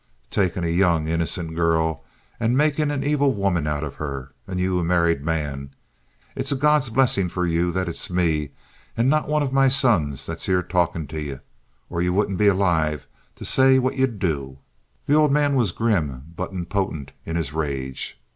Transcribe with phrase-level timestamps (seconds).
[0.31, 2.03] Takin' a young, innocent girl
[2.39, 5.75] and makin' an evil woman out of her, and ye a married man!
[6.35, 8.49] It's a God's blessin' for ye that it's me,
[8.97, 11.37] and not one of me sons, that's here talkin' to ye,
[11.87, 14.57] or ye wouldn't be alive to say what ye'd do."
[15.05, 18.19] The old man was grim but impotent in his rage.